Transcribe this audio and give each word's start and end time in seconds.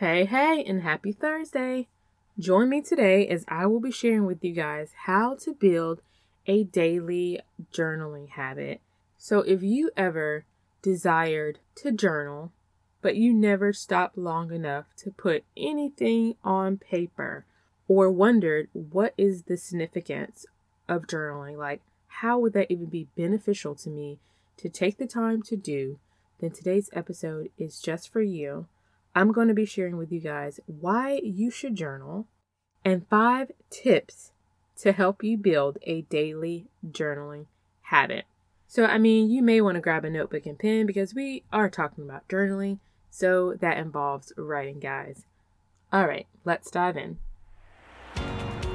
Hey, 0.00 0.24
hey, 0.24 0.64
and 0.66 0.80
happy 0.80 1.12
Thursday! 1.12 1.86
Join 2.38 2.70
me 2.70 2.80
today 2.80 3.28
as 3.28 3.44
I 3.48 3.66
will 3.66 3.80
be 3.80 3.90
sharing 3.90 4.24
with 4.24 4.42
you 4.42 4.54
guys 4.54 4.92
how 5.04 5.34
to 5.42 5.52
build 5.52 6.00
a 6.46 6.64
daily 6.64 7.40
journaling 7.70 8.30
habit. 8.30 8.80
So, 9.18 9.40
if 9.40 9.62
you 9.62 9.90
ever 9.98 10.46
desired 10.80 11.58
to 11.82 11.92
journal, 11.92 12.50
but 13.02 13.16
you 13.16 13.34
never 13.34 13.74
stopped 13.74 14.16
long 14.16 14.50
enough 14.54 14.86
to 15.00 15.10
put 15.10 15.44
anything 15.54 16.36
on 16.42 16.78
paper, 16.78 17.44
or 17.86 18.10
wondered 18.10 18.70
what 18.72 19.12
is 19.18 19.42
the 19.42 19.58
significance 19.58 20.46
of 20.88 21.08
journaling, 21.08 21.58
like 21.58 21.82
how 22.08 22.38
would 22.38 22.54
that 22.54 22.70
even 22.70 22.86
be 22.86 23.08
beneficial 23.18 23.74
to 23.74 23.90
me 23.90 24.18
to 24.56 24.70
take 24.70 24.96
the 24.96 25.06
time 25.06 25.42
to 25.42 25.56
do, 25.56 25.98
then 26.38 26.52
today's 26.52 26.88
episode 26.94 27.50
is 27.58 27.82
just 27.82 28.10
for 28.10 28.22
you. 28.22 28.66
I'm 29.12 29.32
going 29.32 29.48
to 29.48 29.54
be 29.54 29.66
sharing 29.66 29.96
with 29.96 30.12
you 30.12 30.20
guys 30.20 30.60
why 30.66 31.20
you 31.24 31.50
should 31.50 31.74
journal 31.74 32.28
and 32.84 33.08
five 33.08 33.50
tips 33.68 34.30
to 34.76 34.92
help 34.92 35.24
you 35.24 35.36
build 35.36 35.78
a 35.82 36.02
daily 36.02 36.68
journaling 36.88 37.46
habit. 37.82 38.24
So, 38.68 38.84
I 38.84 38.98
mean, 38.98 39.28
you 39.28 39.42
may 39.42 39.60
want 39.60 39.74
to 39.74 39.80
grab 39.80 40.04
a 40.04 40.10
notebook 40.10 40.46
and 40.46 40.56
pen 40.56 40.86
because 40.86 41.12
we 41.12 41.42
are 41.52 41.68
talking 41.68 42.04
about 42.04 42.28
journaling, 42.28 42.78
so 43.10 43.54
that 43.54 43.78
involves 43.78 44.32
writing, 44.36 44.78
guys. 44.78 45.26
All 45.92 46.06
right, 46.06 46.28
let's 46.44 46.70
dive 46.70 46.96
in. 46.96 47.18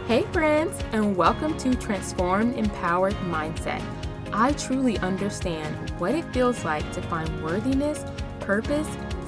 Hey, 0.05 0.23
friends, 0.33 0.77
and 0.91 1.15
welcome 1.15 1.57
to 1.59 1.73
Transformed 1.75 2.57
Empowered 2.57 3.15
Mindset. 3.29 3.81
I 4.33 4.51
truly 4.51 4.97
understand 4.97 5.91
what 5.91 6.13
it 6.13 6.25
feels 6.33 6.65
like 6.65 6.91
to 6.91 7.01
find 7.03 7.41
worthiness, 7.41 8.03
purpose, 8.41 8.89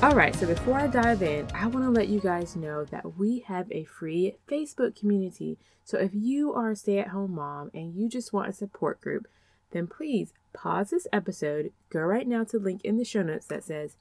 Alright, 0.00 0.36
so 0.36 0.46
before 0.46 0.78
I 0.78 0.86
dive 0.86 1.24
in, 1.24 1.48
I 1.52 1.66
want 1.66 1.84
to 1.84 1.90
let 1.90 2.06
you 2.06 2.20
guys 2.20 2.54
know 2.54 2.84
that 2.84 3.18
we 3.18 3.40
have 3.48 3.66
a 3.72 3.82
free 3.82 4.36
Facebook 4.48 4.94
community. 4.94 5.58
So 5.84 5.98
if 5.98 6.12
you 6.14 6.52
are 6.52 6.70
a 6.70 6.76
stay 6.76 7.00
at 7.00 7.08
home 7.08 7.34
mom 7.34 7.72
and 7.74 7.96
you 7.96 8.08
just 8.08 8.32
want 8.32 8.48
a 8.48 8.52
support 8.52 9.00
group, 9.00 9.26
then 9.72 9.88
please 9.88 10.32
pause 10.52 10.90
this 10.90 11.08
episode, 11.12 11.72
go 11.90 11.98
right 11.98 12.28
now 12.28 12.44
to 12.44 12.60
link 12.60 12.84
in 12.84 12.96
the 12.96 13.04
show 13.04 13.22
notes 13.22 13.48
that 13.48 13.64
says 13.64 13.96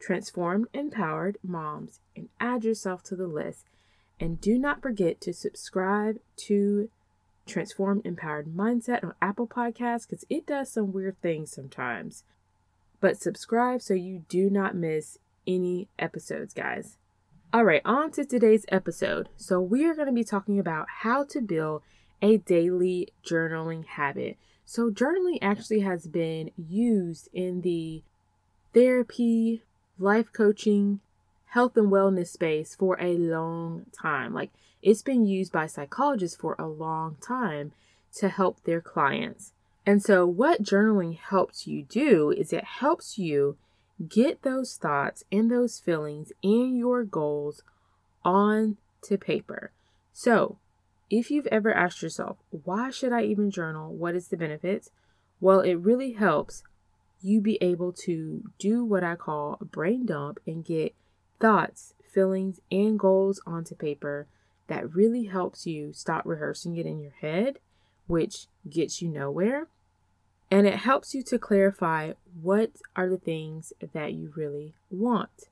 Transformed 0.00 0.68
Empowered 0.72 1.36
Moms 1.42 2.00
and 2.16 2.30
add 2.40 2.64
yourself 2.64 3.02
to 3.02 3.14
the 3.14 3.26
list. 3.26 3.66
And 4.18 4.40
do 4.40 4.58
not 4.58 4.80
forget 4.80 5.20
to 5.20 5.34
subscribe 5.34 6.20
to 6.46 6.88
Transformed 7.44 8.06
Empowered 8.06 8.46
Mindset 8.46 9.04
on 9.04 9.12
Apple 9.20 9.46
Podcasts 9.46 10.08
because 10.08 10.24
it 10.30 10.46
does 10.46 10.72
some 10.72 10.90
weird 10.90 11.20
things 11.20 11.52
sometimes. 11.52 12.24
But 12.98 13.20
subscribe 13.20 13.82
so 13.82 13.92
you 13.92 14.24
do 14.30 14.48
not 14.48 14.74
miss 14.74 15.18
any 15.46 15.88
episodes, 15.98 16.54
guys. 16.54 16.98
All 17.52 17.64
right, 17.64 17.82
on 17.84 18.10
to 18.12 18.24
today's 18.24 18.66
episode. 18.68 19.28
So, 19.36 19.60
we 19.60 19.84
are 19.84 19.94
going 19.94 20.08
to 20.08 20.12
be 20.12 20.24
talking 20.24 20.58
about 20.58 20.86
how 21.02 21.24
to 21.24 21.40
build 21.40 21.82
a 22.20 22.38
daily 22.38 23.08
journaling 23.24 23.84
habit. 23.84 24.36
So, 24.64 24.90
journaling 24.90 25.38
actually 25.40 25.80
has 25.80 26.06
been 26.06 26.50
used 26.56 27.28
in 27.32 27.60
the 27.60 28.02
therapy, 28.72 29.62
life 29.98 30.32
coaching, 30.32 31.00
health 31.46 31.76
and 31.76 31.92
wellness 31.92 32.28
space 32.28 32.74
for 32.74 33.00
a 33.00 33.16
long 33.16 33.86
time. 33.92 34.34
Like, 34.34 34.50
it's 34.82 35.02
been 35.02 35.24
used 35.24 35.52
by 35.52 35.66
psychologists 35.66 36.36
for 36.36 36.56
a 36.58 36.66
long 36.66 37.16
time 37.24 37.72
to 38.16 38.28
help 38.28 38.64
their 38.64 38.80
clients. 38.80 39.52
And 39.86 40.02
so, 40.02 40.26
what 40.26 40.62
journaling 40.62 41.18
helps 41.18 41.66
you 41.66 41.84
do 41.84 42.30
is 42.30 42.52
it 42.52 42.64
helps 42.64 43.18
you 43.18 43.56
Get 44.08 44.42
those 44.42 44.76
thoughts 44.76 45.22
and 45.30 45.50
those 45.50 45.78
feelings 45.78 46.32
and 46.42 46.76
your 46.76 47.04
goals 47.04 47.62
on 48.24 48.76
to 49.02 49.16
paper. 49.16 49.72
So, 50.12 50.58
if 51.10 51.30
you've 51.30 51.46
ever 51.46 51.72
asked 51.72 52.02
yourself, 52.02 52.38
why 52.50 52.90
should 52.90 53.12
I 53.12 53.22
even 53.22 53.50
journal? 53.50 53.94
What 53.94 54.14
is 54.14 54.28
the 54.28 54.36
benefits? 54.36 54.90
Well, 55.40 55.60
it 55.60 55.74
really 55.74 56.12
helps 56.12 56.62
you 57.20 57.40
be 57.40 57.58
able 57.60 57.92
to 57.92 58.42
do 58.58 58.84
what 58.84 59.04
I 59.04 59.14
call 59.14 59.58
a 59.60 59.64
brain 59.64 60.06
dump 60.06 60.40
and 60.46 60.64
get 60.64 60.94
thoughts, 61.40 61.94
feelings, 62.12 62.60
and 62.70 62.98
goals 62.98 63.40
onto 63.46 63.74
paper 63.74 64.26
that 64.66 64.94
really 64.94 65.24
helps 65.24 65.66
you 65.66 65.92
stop 65.92 66.24
rehearsing 66.24 66.76
it 66.76 66.86
in 66.86 67.00
your 67.00 67.14
head, 67.20 67.58
which 68.06 68.46
gets 68.68 69.00
you 69.00 69.08
nowhere 69.08 69.68
and 70.54 70.68
it 70.68 70.76
helps 70.76 71.16
you 71.16 71.22
to 71.24 71.36
clarify 71.36 72.12
what 72.40 72.70
are 72.94 73.08
the 73.08 73.18
things 73.18 73.72
that 73.92 74.12
you 74.12 74.32
really 74.36 74.72
want. 74.88 75.48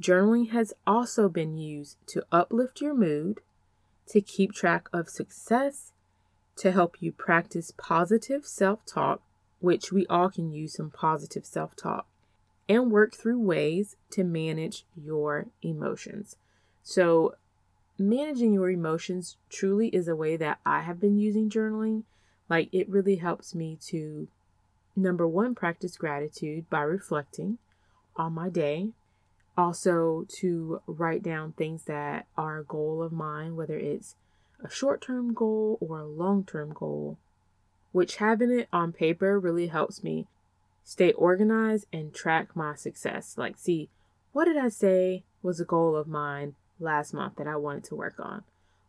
Journaling 0.00 0.48
has 0.48 0.72
also 0.86 1.28
been 1.28 1.58
used 1.58 1.98
to 2.06 2.24
uplift 2.32 2.80
your 2.80 2.94
mood, 2.94 3.42
to 4.06 4.22
keep 4.22 4.54
track 4.54 4.88
of 4.94 5.10
success, 5.10 5.92
to 6.56 6.72
help 6.72 6.96
you 7.00 7.12
practice 7.12 7.70
positive 7.76 8.46
self 8.46 8.86
talk, 8.86 9.20
which 9.60 9.92
we 9.92 10.06
all 10.06 10.30
can 10.30 10.50
use 10.50 10.72
some 10.72 10.90
positive 10.90 11.44
self 11.44 11.76
talk, 11.76 12.06
and 12.66 12.90
work 12.90 13.14
through 13.14 13.40
ways 13.40 13.94
to 14.12 14.24
manage 14.24 14.86
your 14.96 15.48
emotions. 15.60 16.36
So, 16.82 17.34
managing 17.98 18.54
your 18.54 18.70
emotions 18.70 19.36
truly 19.50 19.88
is 19.88 20.08
a 20.08 20.16
way 20.16 20.38
that 20.38 20.60
I 20.64 20.80
have 20.80 20.98
been 20.98 21.18
using 21.18 21.50
journaling 21.50 22.04
like 22.48 22.68
it 22.72 22.88
really 22.88 23.16
helps 23.16 23.54
me 23.54 23.78
to 23.88 24.28
number 24.96 25.26
one, 25.26 25.54
practice 25.54 25.96
gratitude 25.96 26.68
by 26.70 26.82
reflecting 26.82 27.58
on 28.16 28.32
my 28.32 28.48
day. 28.48 28.90
Also, 29.56 30.26
to 30.28 30.80
write 30.86 31.22
down 31.22 31.52
things 31.52 31.84
that 31.84 32.26
are 32.36 32.58
a 32.58 32.64
goal 32.64 33.02
of 33.02 33.12
mine, 33.12 33.54
whether 33.54 33.78
it's 33.78 34.16
a 34.62 34.70
short 34.70 35.00
term 35.00 35.32
goal 35.32 35.78
or 35.80 36.00
a 36.00 36.06
long 36.06 36.44
term 36.44 36.72
goal, 36.72 37.18
which 37.92 38.16
having 38.16 38.50
it 38.50 38.68
on 38.72 38.92
paper 38.92 39.38
really 39.38 39.68
helps 39.68 40.02
me 40.02 40.26
stay 40.82 41.12
organized 41.12 41.86
and 41.92 42.12
track 42.12 42.56
my 42.56 42.74
success. 42.74 43.36
Like, 43.38 43.56
see, 43.56 43.88
what 44.32 44.46
did 44.46 44.56
I 44.56 44.68
say 44.68 45.22
was 45.42 45.60
a 45.60 45.64
goal 45.64 45.94
of 45.94 46.08
mine 46.08 46.54
last 46.80 47.14
month 47.14 47.36
that 47.36 47.46
I 47.46 47.56
wanted 47.56 47.84
to 47.84 47.94
work 47.94 48.16
on? 48.18 48.42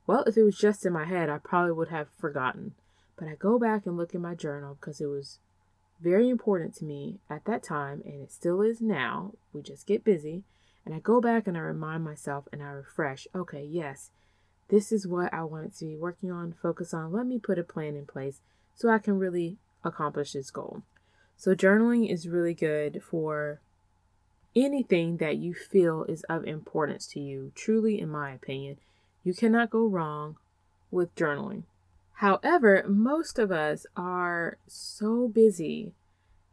Well, 0.08 0.24
if 0.24 0.38
it 0.38 0.44
was 0.44 0.58
just 0.58 0.86
in 0.86 0.94
my 0.94 1.06
head, 1.06 1.30
I 1.30 1.38
probably 1.38 1.74
would 1.74 1.90
have 1.90 2.08
forgotten. 2.20 2.74
But 3.18 3.28
I 3.28 3.36
go 3.36 3.58
back 3.58 3.86
and 3.86 3.98
look 3.98 4.14
in 4.14 4.22
my 4.22 4.36
journal 4.36 4.78
because 4.80 5.00
it 5.00 5.08
was 5.08 5.40
very 6.02 6.30
important 6.30 6.76
to 6.76 6.86
me 6.86 7.20
at 7.30 7.46
that 7.46 7.64
time, 7.64 8.02
and 8.06 8.22
it 8.22 8.32
still 8.32 8.62
is 8.62 8.82
now. 8.82 9.34
We 9.54 9.62
just 9.62 9.88
get 9.88 10.04
busy. 10.04 10.44
And 10.86 10.94
I 10.94 11.00
go 11.00 11.20
back 11.20 11.48
and 11.48 11.58
I 11.58 11.62
remind 11.62 12.04
myself 12.04 12.48
and 12.52 12.62
I 12.62 12.68
refresh 12.68 13.28
okay, 13.34 13.64
yes, 13.64 14.12
this 14.70 14.92
is 14.92 15.08
what 15.08 15.34
I 15.34 15.44
wanted 15.44 15.76
to 15.78 15.86
be 15.86 15.96
working 15.96 16.32
on, 16.32 16.54
focus 16.62 16.94
on. 16.94 17.12
Let 17.12 17.26
me 17.26 17.40
put 17.40 17.58
a 17.58 17.64
plan 17.64 17.96
in 17.96 18.06
place 18.06 18.42
so 18.76 18.90
I 18.90 19.00
can 19.00 19.18
really 19.18 19.58
accomplish 19.84 20.34
this 20.34 20.52
goal. 20.52 20.84
So, 21.38 21.56
journaling 21.56 22.10
is 22.10 22.28
really 22.28 22.54
good 22.54 23.02
for 23.04 23.60
anything 24.56 25.18
that 25.18 25.38
you 25.38 25.54
feel 25.54 26.06
is 26.06 26.24
of 26.24 26.46
importance 26.46 27.08
to 27.08 27.20
you. 27.20 27.52
Truly, 27.56 28.00
in 28.00 28.10
my 28.10 28.32
opinion, 28.32 28.78
you 29.24 29.34
cannot 29.34 29.70
go 29.70 29.86
wrong 29.86 30.38
with 30.92 31.14
journaling. 31.16 31.64
However, 32.20 32.86
most 32.88 33.38
of 33.38 33.52
us 33.52 33.86
are 33.98 34.58
so 34.68 35.28
busy 35.28 35.94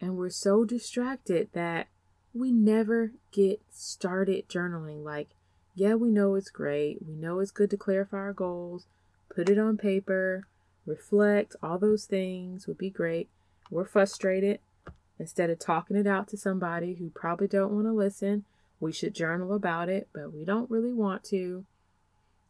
and 0.00 0.16
we're 0.16 0.30
so 0.30 0.64
distracted 0.64 1.50
that 1.52 1.86
we 2.34 2.50
never 2.50 3.12
get 3.30 3.62
started 3.70 4.48
journaling. 4.48 5.04
Like, 5.04 5.28
yeah, 5.74 5.94
we 5.94 6.10
know 6.10 6.34
it's 6.34 6.50
great. 6.50 6.98
We 7.06 7.14
know 7.14 7.38
it's 7.38 7.52
good 7.52 7.70
to 7.70 7.76
clarify 7.76 8.16
our 8.16 8.32
goals, 8.32 8.86
put 9.34 9.48
it 9.48 9.58
on 9.58 9.76
paper, 9.76 10.48
reflect, 10.84 11.54
all 11.62 11.78
those 11.78 12.06
things 12.06 12.66
would 12.66 12.78
be 12.78 12.90
great. 12.90 13.28
We're 13.70 13.84
frustrated. 13.84 14.58
Instead 15.18 15.50
of 15.50 15.60
talking 15.60 15.96
it 15.96 16.06
out 16.08 16.26
to 16.28 16.36
somebody 16.36 16.94
who 16.94 17.10
probably 17.10 17.46
don't 17.46 17.72
want 17.72 17.86
to 17.86 17.92
listen, 17.92 18.44
we 18.80 18.90
should 18.90 19.14
journal 19.14 19.54
about 19.54 19.88
it, 19.88 20.08
but 20.12 20.34
we 20.34 20.44
don't 20.44 20.68
really 20.68 20.92
want 20.92 21.22
to, 21.24 21.64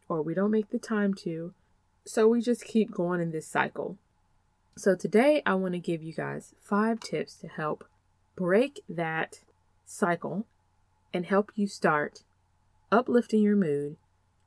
or 0.09 0.23
we 0.23 0.33
don't 0.33 0.49
make 0.49 0.71
the 0.71 0.79
time 0.79 1.13
to. 1.13 1.53
So 2.05 2.27
we 2.27 2.41
just 2.41 2.65
keep 2.65 2.91
going 2.91 3.21
in 3.21 3.31
this 3.31 3.47
cycle. 3.47 3.97
So 4.75 4.95
today 4.95 5.41
I 5.45 5.53
want 5.53 5.73
to 5.73 5.79
give 5.79 6.03
you 6.03 6.13
guys 6.13 6.53
five 6.61 6.99
tips 6.99 7.35
to 7.35 7.47
help 7.47 7.85
break 8.35 8.81
that 8.89 9.39
cycle 9.85 10.45
and 11.13 11.25
help 11.25 11.51
you 11.55 11.67
start 11.67 12.23
uplifting 12.91 13.41
your 13.41 13.55
mood, 13.55 13.95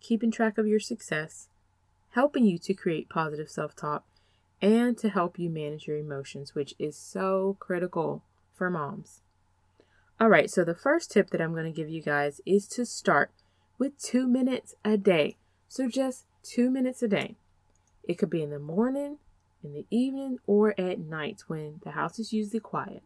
keeping 0.00 0.30
track 0.30 0.58
of 0.58 0.66
your 0.66 0.80
success, 0.80 1.48
helping 2.10 2.44
you 2.44 2.58
to 2.58 2.74
create 2.74 3.08
positive 3.08 3.48
self 3.48 3.74
talk 3.74 4.04
and 4.60 4.98
to 4.98 5.08
help 5.08 5.38
you 5.38 5.48
manage 5.48 5.86
your 5.86 5.98
emotions, 5.98 6.54
which 6.54 6.74
is 6.78 6.96
so 6.96 7.56
critical 7.60 8.22
for 8.54 8.68
moms. 8.68 9.22
All 10.18 10.28
right, 10.28 10.50
so 10.50 10.64
the 10.64 10.74
first 10.74 11.10
tip 11.10 11.30
that 11.30 11.40
I'm 11.40 11.52
going 11.52 11.64
to 11.64 11.70
give 11.70 11.90
you 11.90 12.02
guys 12.02 12.40
is 12.44 12.66
to 12.68 12.84
start 12.84 13.30
with 13.78 13.98
two 13.98 14.26
minutes 14.26 14.74
a 14.84 14.96
day. 14.96 15.36
So 15.68 15.88
just 15.88 16.24
two 16.42 16.70
minutes 16.70 17.02
a 17.02 17.08
day. 17.08 17.36
It 18.06 18.18
could 18.18 18.30
be 18.30 18.42
in 18.42 18.50
the 18.50 18.58
morning, 18.58 19.18
in 19.62 19.74
the 19.74 19.86
evening, 19.90 20.38
or 20.46 20.78
at 20.80 20.98
night 20.98 21.42
when 21.48 21.80
the 21.84 21.92
house 21.92 22.18
is 22.18 22.32
usually 22.32 22.60
quiet. 22.60 23.02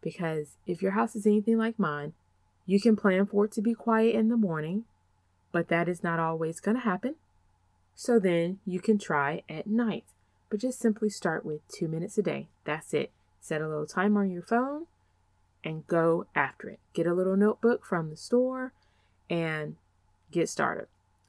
Because 0.00 0.56
if 0.66 0.80
your 0.80 0.92
house 0.92 1.14
is 1.14 1.26
anything 1.26 1.58
like 1.58 1.78
mine, 1.78 2.14
you 2.64 2.80
can 2.80 2.96
plan 2.96 3.26
for 3.26 3.46
it 3.46 3.52
to 3.52 3.60
be 3.60 3.74
quiet 3.74 4.14
in 4.14 4.28
the 4.28 4.36
morning, 4.36 4.84
but 5.52 5.68
that 5.68 5.88
is 5.88 6.02
not 6.02 6.20
always 6.20 6.60
going 6.60 6.76
to 6.76 6.82
happen. 6.82 7.16
So 7.94 8.18
then 8.18 8.60
you 8.64 8.80
can 8.80 8.98
try 8.98 9.42
at 9.48 9.66
night, 9.66 10.04
but 10.48 10.60
just 10.60 10.78
simply 10.78 11.10
start 11.10 11.44
with 11.44 11.66
two 11.68 11.88
minutes 11.88 12.16
a 12.16 12.22
day. 12.22 12.48
That's 12.64 12.94
it. 12.94 13.10
Set 13.40 13.60
a 13.60 13.68
little 13.68 13.86
timer 13.86 14.22
on 14.22 14.30
your 14.30 14.42
phone 14.42 14.86
and 15.64 15.86
go 15.86 16.26
after 16.34 16.68
it. 16.68 16.78
Get 16.94 17.06
a 17.06 17.14
little 17.14 17.36
notebook 17.36 17.84
from 17.84 18.10
the 18.10 18.16
store 18.16 18.72
and 19.28 19.76
get 20.30 20.48
started. 20.48 20.86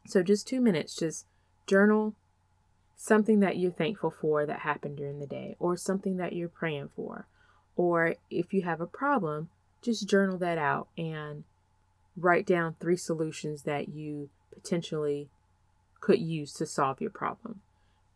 So 0.08 0.24
just 0.24 0.48
two 0.48 0.62
minutes, 0.62 0.96
just 0.96 1.26
journal 1.68 2.16
something 3.02 3.40
that 3.40 3.58
you're 3.58 3.72
thankful 3.72 4.12
for 4.12 4.46
that 4.46 4.60
happened 4.60 4.96
during 4.96 5.18
the 5.18 5.26
day, 5.26 5.56
or 5.58 5.76
something 5.76 6.18
that 6.18 6.34
you're 6.34 6.48
praying 6.48 6.88
for. 6.96 7.26
Or 7.76 8.14
if 8.30 8.54
you 8.54 8.62
have 8.62 8.80
a 8.80 8.86
problem, 8.86 9.50
just 9.82 10.08
journal 10.08 10.38
that 10.38 10.60
out 10.60 10.88
and 10.96 11.44
write 12.16 12.46
down 12.46 12.76
three 12.80 12.96
solutions 12.96 13.64
that 13.64 13.90
you 13.90 14.30
potentially 14.54 15.30
could 16.00 16.20
use 16.20 16.54
to 16.54 16.68
solve 16.68 17.02
your 17.02 17.10
problem. 17.10 17.62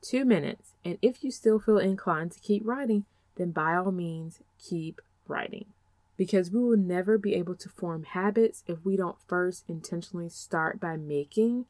Two 0.04 0.24
minutes, 0.24 0.74
and 0.86 1.00
if 1.02 1.24
you 1.24 1.32
still 1.32 1.58
feel 1.58 1.80
inclined 1.80 2.34
to 2.34 2.40
keep 2.40 2.62
writing, 2.64 3.06
then 3.38 3.50
by 3.50 3.74
all 3.74 3.92
means 3.92 4.42
keep 4.60 5.02
writing. 5.28 5.66
Because 6.16 6.52
we 6.52 6.60
will 6.60 6.78
never 6.78 7.18
be 7.18 7.34
able 7.34 7.56
to 7.56 7.70
form 7.70 8.04
habits 8.04 8.64
if 8.68 8.86
we 8.86 8.96
don't 8.96 9.18
first 9.28 9.64
intentionally 9.68 10.30
start 10.30 10.80
by 10.80 10.96
making 10.96 11.66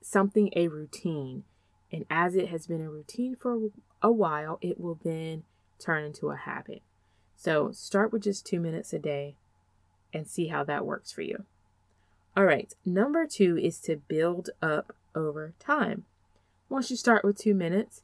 something 0.00 0.50
a 0.56 0.68
routine 0.68 1.44
and 1.92 2.04
as 2.08 2.34
it 2.34 2.48
has 2.48 2.66
been 2.66 2.80
a 2.80 2.90
routine 2.90 3.36
for 3.36 3.70
a 4.02 4.10
while, 4.10 4.58
it 4.60 4.80
will 4.80 4.98
then 5.02 5.44
turn 5.78 6.04
into 6.04 6.30
a 6.30 6.36
habit. 6.36 6.82
So 7.36 7.72
start 7.72 8.12
with 8.12 8.22
just 8.22 8.46
two 8.46 8.60
minutes 8.60 8.92
a 8.92 8.98
day 8.98 9.36
and 10.12 10.26
see 10.26 10.48
how 10.48 10.64
that 10.64 10.86
works 10.86 11.10
for 11.12 11.22
you. 11.22 11.44
All 12.36 12.44
right, 12.44 12.72
number 12.84 13.26
two 13.26 13.58
is 13.58 13.80
to 13.80 13.96
build 13.96 14.50
up 14.62 14.94
over 15.14 15.54
time. 15.58 16.04
Once 16.68 16.90
you 16.90 16.96
start 16.96 17.24
with 17.24 17.38
two 17.38 17.54
minutes 17.54 18.02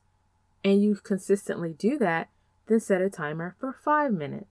and 0.64 0.82
you 0.82 0.96
consistently 0.96 1.72
do 1.72 1.98
that, 1.98 2.28
then 2.66 2.80
set 2.80 3.00
a 3.00 3.08
timer 3.08 3.54
for 3.60 3.72
five 3.72 4.12
minutes 4.12 4.46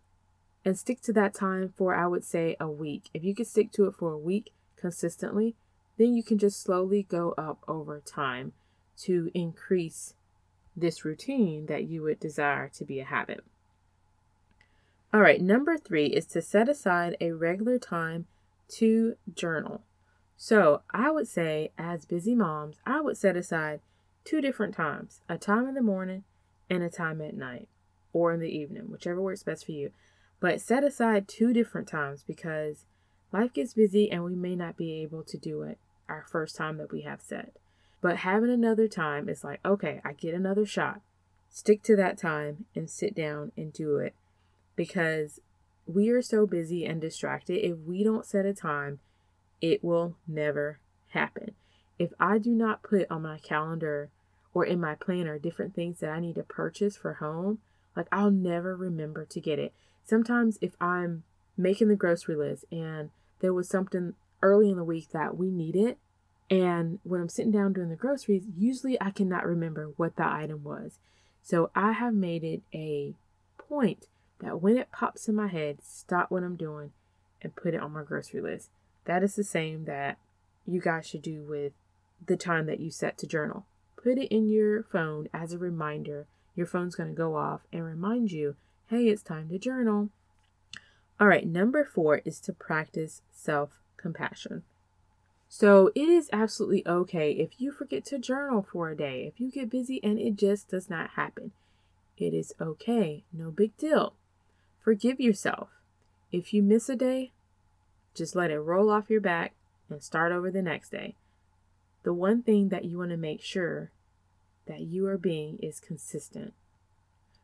and 0.64 0.78
stick 0.78 1.02
to 1.02 1.14
that 1.14 1.34
time 1.34 1.74
for, 1.76 1.94
I 1.94 2.08
would 2.08 2.24
say, 2.24 2.56
a 2.60 2.70
week. 2.70 3.10
If 3.14 3.24
you 3.24 3.36
can 3.36 3.46
stick 3.46 3.72
to 3.74 3.86
it 3.86 3.96
for 3.96 4.14
a 4.14 4.18
week 4.18 4.52
consistently, 4.78 5.56
then 5.98 6.16
you 6.16 6.24
can 6.24 6.38
just 6.38 6.62
slowly 6.62 7.04
go 7.04 7.34
up 7.38 7.60
over 7.68 8.00
time 8.00 8.54
to 9.03 9.30
increase 9.33 10.13
this 10.75 11.06
routine 11.06 11.68
that 11.68 11.86
you 11.86 12.01
would 12.01 12.19
desire 12.19 12.69
to 12.69 12.86
be 12.86 13.00
a 13.00 13.06
habit. 13.06 13.44
All 15.13 15.21
right, 15.21 15.42
number 15.42 15.77
three 15.77 16.07
is 16.07 16.25
to 16.27 16.42
set 16.42 16.68
aside 16.68 17.15
a 17.21 17.31
regular 17.31 17.80
time 17.80 18.25
to 18.68 19.15
journal. 19.33 19.81
So 20.36 20.81
I 20.94 21.09
would 21.12 21.27
say, 21.27 21.71
as 21.77 22.06
busy 22.06 22.36
moms, 22.36 22.80
I 22.86 23.00
would 23.00 23.18
set 23.18 23.38
aside 23.38 23.80
two 24.25 24.42
different 24.42 24.75
times 24.75 25.21
a 25.30 25.38
time 25.38 25.68
in 25.68 25.75
the 25.75 25.81
morning 25.81 26.24
and 26.69 26.83
a 26.83 26.89
time 26.89 27.21
at 27.21 27.36
night 27.36 27.69
or 28.12 28.33
in 28.33 28.39
the 28.39 28.50
evening, 28.50 28.89
whichever 28.89 29.21
works 29.21 29.44
best 29.44 29.65
for 29.65 29.71
you. 29.71 29.92
But 30.39 30.59
set 30.59 30.83
aside 30.83 31.27
two 31.27 31.53
different 31.53 31.88
times 31.88 32.24
because 32.24 32.86
life 33.31 33.53
gets 33.53 33.74
busy 33.74 34.12
and 34.12 34.24
we 34.24 34.36
may 34.36 34.56
not 34.56 34.75
be 34.75 35.01
able 35.01 35.24
to 35.24 35.38
do 35.38 35.62
it 35.62 35.77
our 36.09 36.25
first 36.30 36.56
time 36.56 36.77
that 36.77 36.92
we 36.92 37.01
have 37.01 37.21
set. 37.21 37.56
But 38.06 38.18
having 38.18 38.52
another 38.52 38.88
time 38.88 39.28
is 39.28 39.44
like, 39.44 39.60
okay, 39.66 40.00
I 40.06 40.13
get 40.13 40.36
another 40.36 40.63
shot. 40.63 41.02
Stick 41.50 41.81
to 41.86 41.96
that 41.96 42.19
time 42.19 42.66
and 42.75 42.88
sit 42.88 43.16
down 43.16 43.52
and 43.57 43.74
do 43.74 43.98
it 43.98 44.13
because 44.75 45.40
we 45.88 46.10
are 46.10 46.22
so 46.22 46.46
busy 46.46 46.86
and 46.86 47.02
distracted. 47.02 47.66
If 47.66 47.80
we 47.80 48.04
don't 48.04 48.24
set 48.24 48.46
a 48.46 48.54
time, 48.54 49.00
it 49.60 49.84
will 49.84 50.18
never 50.28 50.78
happen. 51.13 51.56
If 51.98 52.12
I 52.19 52.38
do 52.38 52.52
not 52.52 52.84
put 52.84 53.10
on 53.10 53.24
my 53.24 53.40
calendar 53.40 54.12
or 54.54 54.63
in 54.63 54.80
my 54.80 54.94
planner 54.94 55.40
different 55.40 55.74
things 55.74 56.00
that 56.02 56.12
I 56.12 56.19
need 56.19 56.36
to 56.36 56.44
purchase 56.44 56.96
for 56.96 57.13
home, 57.13 57.57
like 57.96 58.07
I'll 58.12 58.30
never 58.30 58.75
remember 58.75 59.25
to 59.25 59.42
get 59.42 59.57
it. 59.57 59.74
Sometimes 60.04 60.60
if 60.62 60.75
I'm 60.80 61.24
making 61.57 61.88
the 61.88 61.96
grocery 61.96 62.36
list 62.36 62.66
and 62.72 63.10
there 63.40 63.52
was 63.52 63.68
something 63.68 64.13
early 64.44 64.69
in 64.69 64.78
the 64.78 64.84
week 64.84 65.10
that 65.10 65.36
we 65.36 65.50
needed, 65.50 65.98
and 66.50 67.00
when 67.03 67.21
I'm 67.21 67.30
sitting 67.30 67.51
down 67.51 67.74
doing 67.74 67.89
the 67.89 67.95
groceries, 67.95 68.45
usually 68.56 69.01
I 69.01 69.12
cannot 69.12 69.45
remember 69.45 69.92
what 69.97 70.15
the 70.15 70.27
item 70.27 70.63
was. 70.63 71.00
So 71.42 71.71
I 71.75 71.94
have 71.94 72.13
made 72.13 72.44
it 72.44 72.62
a 72.74 73.13
point 73.57 74.07
that 74.39 74.62
when 74.62 74.77
it 74.77 74.92
pops 74.92 75.27
in 75.27 75.36
my 75.36 75.47
head, 75.47 75.80
stop 75.83 76.30
what 76.30 76.44
I'm 76.44 76.56
doing 76.56 76.92
and 77.42 77.56
put 77.56 77.74
it 77.74 77.81
on 77.81 77.94
my 77.94 78.03
grocery 78.03 78.42
list. 78.42 78.69
That 79.06 79.24
is 79.24 79.36
the 79.36 79.44
same 79.44 79.86
that 79.86 80.18
you 80.65 80.81
guys 80.81 81.07
should 81.07 81.21
do 81.21 81.44
with 81.44 81.74
the 82.25 82.38
time 82.38 82.65
that 82.68 82.80
you 82.80 82.89
set 82.89 83.18
to 83.19 83.27
journal. 83.27 83.65
Put 84.01 84.18
it 84.18 84.33
in 84.33 84.50
your 84.50 84.83
phone 84.83 85.30
as 85.33 85.53
a 85.53 85.57
reminder. 85.57 86.27
Your 86.56 86.68
phone's 86.68 86.95
going 86.95 87.09
to 87.09 87.15
go 87.15 87.36
off 87.36 87.62
and 87.71 87.83
remind 87.83 88.31
you, 88.31 88.56
hey, 88.88 89.07
it's 89.07 89.21
time 89.21 89.50
to 89.50 89.59
journal. 89.59 90.09
All 91.19 91.27
right, 91.27 91.47
number 91.47 91.86
four 91.86 92.21
is 92.25 92.39
to 92.42 92.53
practice 92.53 93.21
self 93.31 93.80
compassion. 93.97 94.63
So 95.57 95.90
it 95.96 96.10
is 96.10 96.30
absolutely 96.34 96.86
okay 96.86 97.31
if 97.31 97.62
you 97.62 97.72
forget 97.72 98.04
to 98.07 98.19
journal 98.19 98.68
for 98.69 98.90
a 98.90 98.98
day, 98.98 99.25
if 99.25 99.40
you 99.40 99.50
get 99.50 99.69
busy 99.69 100.04
and 100.04 100.19
it 100.19 100.36
just 100.36 100.68
does 100.68 100.90
not 100.90 101.12
happen. 101.12 101.54
It 102.18 102.34
is 102.34 102.54
okay, 102.60 103.24
no 103.31 103.52
big 103.52 103.78
deal. 103.78 104.16
Forgive 104.84 105.22
yourself. 105.22 105.69
If 106.30 106.54
you 106.54 106.62
miss 106.62 106.90
a 106.90 106.98
day, 106.98 107.31
just 108.13 108.36
let 108.36 108.52
it 108.52 108.60
roll 108.60 108.90
off 108.90 109.10
your 109.10 109.22
back 109.22 109.54
and 109.90 110.04
start 110.04 110.34
over 110.34 110.52
the 110.52 110.62
next 110.62 110.90
day. 110.90 111.16
The 112.04 112.13
one 112.13 112.44
thing 112.44 112.68
that 112.68 112.84
you 112.84 112.98
want 112.98 113.12
to 113.12 113.18
make 113.18 113.42
sure 113.42 113.92
that 114.66 114.81
you 114.81 115.07
are 115.07 115.18
being 115.18 115.57
is 115.59 115.80
consistent. 115.80 116.54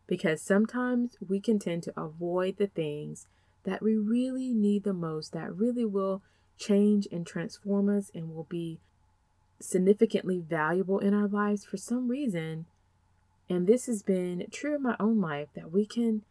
Because 0.06 0.42
sometimes 0.42 1.16
we 1.26 1.40
can 1.40 1.60
tend 1.60 1.84
to 1.84 1.94
avoid 1.98 2.58
the 2.58 2.68
things 2.68 3.28
that 3.64 3.82
we 3.82 3.96
really 3.96 4.54
need 4.54 4.84
the 4.84 4.92
most, 4.92 5.32
that 5.32 5.56
really 5.56 5.86
will 5.86 6.24
change 6.62 7.08
and 7.12 7.26
transform 7.26 7.90
us 7.90 8.12
and 8.14 8.34
will 8.34 8.48
be 8.50 8.80
significantly 9.60 10.40
valuable 10.40 11.00
in 11.00 11.14
our 11.14 11.28
lives 11.28 11.66
for 11.66 11.78
some 11.78 12.08
reason. 12.08 12.66
And 13.50 13.68
this 13.68 13.88
has 13.88 14.04
been 14.04 14.46
true 14.52 14.76
in 14.76 14.84
my 14.84 14.96
own 15.00 15.20
life 15.20 15.50
that 15.56 15.72
we 15.72 15.86
can 15.86 16.22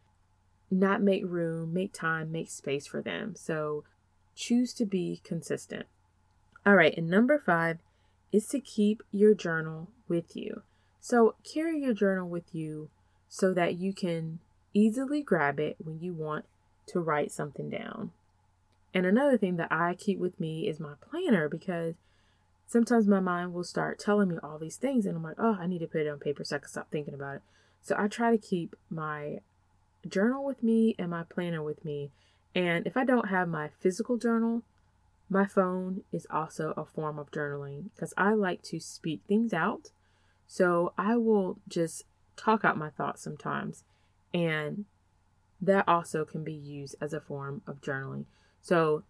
not 0.71 1.01
make 1.01 1.23
room, 1.25 1.73
make 1.73 1.93
time, 1.93 2.31
make 2.31 2.49
space 2.49 2.87
for 2.87 3.01
them. 3.01 3.35
So 3.35 3.83
choose 4.35 4.73
to 4.75 4.85
be 4.85 5.21
consistent. 5.23 5.85
All 6.65 6.75
right, 6.75 6.97
and 6.97 7.09
number 7.09 7.37
five 7.45 7.79
is 8.31 8.47
to 8.47 8.59
keep 8.59 9.03
your 9.11 9.33
journal 9.33 9.89
with 10.07 10.35
you. 10.35 10.61
So 11.01 11.35
carry 11.43 11.81
your 11.81 11.93
journal 11.93 12.29
with 12.29 12.55
you 12.55 12.89
so 13.27 13.53
that 13.53 13.75
you 13.75 13.93
can 13.93 14.39
easily 14.73 15.21
grab 15.21 15.59
it 15.59 15.75
when 15.83 15.99
you 15.99 16.13
want 16.13 16.45
to 16.87 16.99
write 16.99 17.31
something 17.31 17.69
down. 17.69 18.11
And 18.93 19.05
another 19.05 19.37
thing 19.37 19.57
that 19.57 19.71
I 19.71 19.95
keep 19.95 20.19
with 20.19 20.39
me 20.39 20.67
is 20.67 20.79
my 20.79 20.93
planner 20.99 21.47
because 21.47 21.95
sometimes 22.67 23.07
my 23.07 23.19
mind 23.19 23.53
will 23.53 23.63
start 23.63 23.99
telling 23.99 24.29
me 24.29 24.37
all 24.43 24.57
these 24.57 24.75
things 24.75 25.05
and 25.05 25.15
I'm 25.15 25.23
like, 25.23 25.37
oh, 25.37 25.57
I 25.59 25.67
need 25.67 25.79
to 25.79 25.87
put 25.87 26.01
it 26.01 26.09
on 26.09 26.19
paper 26.19 26.43
so 26.43 26.55
I 26.55 26.59
can 26.59 26.69
stop 26.69 26.91
thinking 26.91 27.13
about 27.13 27.37
it. 27.37 27.41
So 27.81 27.95
I 27.97 28.07
try 28.07 28.31
to 28.31 28.37
keep 28.37 28.75
my 28.89 29.39
journal 30.07 30.45
with 30.45 30.61
me 30.63 30.95
and 30.99 31.09
my 31.09 31.23
planner 31.23 31.63
with 31.63 31.83
me. 31.85 32.11
And 32.53 32.85
if 32.85 32.97
I 32.97 33.05
don't 33.05 33.29
have 33.29 33.47
my 33.47 33.69
physical 33.79 34.17
journal, 34.17 34.63
my 35.29 35.45
phone 35.45 36.03
is 36.11 36.27
also 36.29 36.73
a 36.75 36.85
form 36.85 37.17
of 37.17 37.31
journaling 37.31 37.89
because 37.95 38.13
I 38.17 38.33
like 38.33 38.61
to 38.63 38.79
speak 38.79 39.21
things 39.27 39.53
out. 39.53 39.91
So 40.47 40.93
I 40.97 41.15
will 41.15 41.59
just 41.67 42.03
talk 42.35 42.65
out 42.65 42.77
my 42.77 42.89
thoughts 42.89 43.23
sometimes. 43.23 43.85
And 44.33 44.85
that 45.61 45.87
also 45.87 46.25
can 46.25 46.43
be 46.43 46.53
used 46.53 46.95
as 46.99 47.13
a 47.13 47.21
form 47.21 47.61
of 47.65 47.81
journaling. 47.81 48.25
So 48.61 49.03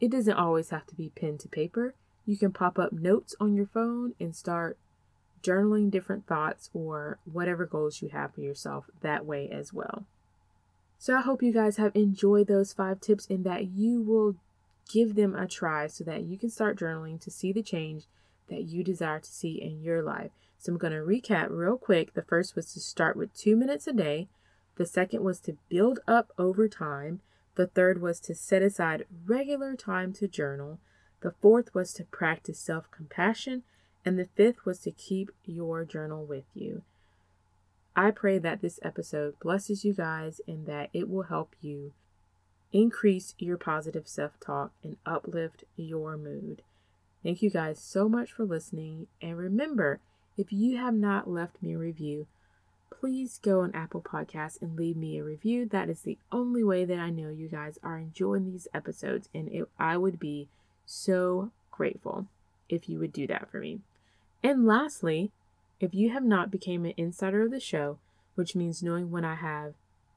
it 0.00 0.10
doesn't 0.10 0.36
always 0.36 0.70
have 0.70 0.86
to 0.86 0.94
be 0.94 1.10
pen 1.10 1.38
to 1.38 1.48
paper. 1.48 1.94
You 2.26 2.36
can 2.36 2.52
pop 2.52 2.78
up 2.78 2.92
notes 2.92 3.34
on 3.40 3.54
your 3.54 3.66
phone 3.66 4.14
and 4.18 4.34
start 4.34 4.78
journaling 5.42 5.90
different 5.90 6.26
thoughts 6.26 6.70
or 6.72 7.18
whatever 7.30 7.66
goals 7.66 8.00
you 8.00 8.08
have 8.08 8.34
for 8.34 8.40
yourself 8.40 8.86
that 9.02 9.26
way 9.26 9.48
as 9.50 9.72
well. 9.72 10.04
So 10.98 11.16
I 11.16 11.20
hope 11.20 11.42
you 11.42 11.52
guys 11.52 11.76
have 11.76 11.94
enjoyed 11.94 12.46
those 12.46 12.72
five 12.72 13.00
tips 13.00 13.26
and 13.28 13.44
that 13.44 13.66
you 13.66 14.00
will 14.00 14.36
give 14.90 15.14
them 15.14 15.34
a 15.34 15.46
try 15.46 15.86
so 15.86 16.02
that 16.04 16.22
you 16.22 16.38
can 16.38 16.50
start 16.50 16.78
journaling 16.78 17.20
to 17.20 17.30
see 17.30 17.52
the 17.52 17.62
change 17.62 18.04
that 18.48 18.62
you 18.62 18.84
desire 18.84 19.20
to 19.20 19.30
see 19.30 19.60
in 19.60 19.82
your 19.82 20.02
life. 20.02 20.30
So 20.58 20.72
I'm 20.72 20.78
going 20.78 20.92
to 20.92 21.00
recap 21.00 21.48
real 21.50 21.76
quick. 21.76 22.14
The 22.14 22.22
first 22.22 22.56
was 22.56 22.72
to 22.72 22.80
start 22.80 23.16
with 23.16 23.34
two 23.34 23.56
minutes 23.56 23.86
a 23.86 23.92
day. 23.92 24.28
The 24.76 24.86
second 24.86 25.22
was 25.22 25.40
to 25.40 25.58
build 25.68 26.00
up 26.08 26.32
over 26.38 26.68
time. 26.68 27.20
The 27.56 27.66
third 27.66 28.00
was 28.00 28.20
to 28.20 28.34
set 28.34 28.62
aside 28.62 29.06
regular 29.26 29.76
time 29.76 30.12
to 30.14 30.28
journal. 30.28 30.78
The 31.20 31.32
fourth 31.40 31.74
was 31.74 31.92
to 31.94 32.04
practice 32.04 32.58
self 32.58 32.90
compassion. 32.90 33.62
And 34.04 34.18
the 34.18 34.28
fifth 34.36 34.66
was 34.66 34.80
to 34.80 34.90
keep 34.90 35.30
your 35.46 35.84
journal 35.84 36.26
with 36.26 36.44
you. 36.52 36.82
I 37.96 38.10
pray 38.10 38.38
that 38.38 38.60
this 38.60 38.78
episode 38.82 39.38
blesses 39.40 39.84
you 39.84 39.94
guys 39.94 40.40
and 40.46 40.66
that 40.66 40.90
it 40.92 41.08
will 41.08 41.22
help 41.22 41.54
you 41.60 41.92
increase 42.72 43.34
your 43.38 43.56
positive 43.56 44.08
self 44.08 44.32
talk 44.40 44.72
and 44.82 44.96
uplift 45.06 45.64
your 45.76 46.16
mood. 46.16 46.62
Thank 47.22 47.40
you 47.40 47.48
guys 47.48 47.78
so 47.78 48.08
much 48.08 48.32
for 48.32 48.44
listening. 48.44 49.06
And 49.22 49.38
remember, 49.38 50.00
if 50.36 50.52
you 50.52 50.76
have 50.76 50.94
not 50.94 51.30
left 51.30 51.62
me 51.62 51.74
a 51.74 51.78
review, 51.78 52.26
please 53.04 53.38
go 53.42 53.60
on 53.60 53.70
Apple 53.74 54.00
Podcasts 54.00 54.62
and 54.62 54.78
leave 54.78 54.96
me 54.96 55.18
a 55.18 55.22
review. 55.22 55.66
That 55.66 55.90
is 55.90 56.00
the 56.00 56.16
only 56.32 56.64
way 56.64 56.86
that 56.86 56.98
I 56.98 57.10
know 57.10 57.28
you 57.28 57.48
guys 57.48 57.78
are 57.82 57.98
enjoying 57.98 58.50
these 58.50 58.66
episodes, 58.72 59.28
and 59.34 59.46
it, 59.52 59.68
I 59.78 59.98
would 59.98 60.18
be 60.18 60.48
so 60.86 61.50
grateful 61.70 62.28
if 62.66 62.88
you 62.88 62.98
would 62.98 63.12
do 63.12 63.26
that 63.26 63.50
for 63.50 63.58
me. 63.58 63.80
And 64.42 64.64
lastly, 64.64 65.32
if 65.80 65.92
you 65.92 66.14
have 66.14 66.24
not 66.24 66.50
became 66.50 66.86
an 66.86 66.94
insider 66.96 67.42
of 67.42 67.50
the 67.50 67.60
show, 67.60 67.98
which 68.36 68.56
means 68.56 68.82
knowing 68.82 69.10
when 69.10 69.26
I 69.26 69.34
have 69.34 69.74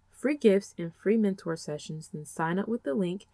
free 0.10 0.38
gifts 0.38 0.74
and 0.78 0.96
free 0.96 1.18
mentor 1.18 1.58
sessions, 1.58 2.12
then 2.14 2.26
sign 2.26 2.58
up 2.58 2.70
with 2.70 2.84
the 2.84 2.94
link 2.94 3.26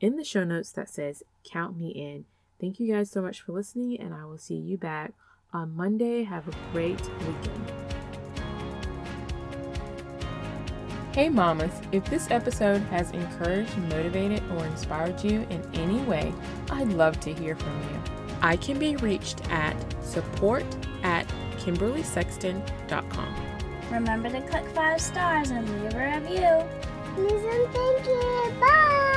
in 0.00 0.16
the 0.16 0.24
show 0.24 0.44
notes 0.44 0.72
that 0.72 0.88
says 0.88 1.22
Count 1.44 1.78
Me 1.78 1.90
In. 1.90 2.24
Thank 2.58 2.80
you 2.80 2.90
guys 2.90 3.10
so 3.10 3.20
much 3.20 3.42
for 3.42 3.52
listening, 3.52 4.00
and 4.00 4.14
I 4.14 4.24
will 4.24 4.38
see 4.38 4.56
you 4.56 4.78
back 4.78 5.12
on 5.52 5.76
Monday. 5.76 6.22
Have 6.22 6.48
a 6.48 6.56
great 6.72 7.02
weekend. 7.26 7.81
Hey, 11.12 11.28
mamas, 11.28 11.72
if 11.92 12.06
this 12.06 12.30
episode 12.30 12.80
has 12.84 13.10
encouraged, 13.10 13.76
motivated, 13.76 14.42
or 14.52 14.64
inspired 14.64 15.22
you 15.22 15.46
in 15.50 15.62
any 15.74 16.00
way, 16.04 16.32
I'd 16.70 16.88
love 16.88 17.20
to 17.20 17.34
hear 17.34 17.54
from 17.54 17.78
you. 17.82 18.02
I 18.40 18.56
can 18.56 18.78
be 18.78 18.96
reached 18.96 19.46
at 19.50 19.76
support 20.02 20.64
at 21.02 21.26
KimberlySexton.com. 21.58 23.36
Remember 23.90 24.30
to 24.30 24.40
click 24.40 24.66
five 24.68 25.02
stars 25.02 25.50
and 25.50 25.68
leave 25.68 25.94
a 25.94 26.18
review. 26.18 26.64
Please 27.14 27.44
and 27.44 27.68
thank 27.74 28.06
you. 28.06 28.54
Bye. 28.58 29.11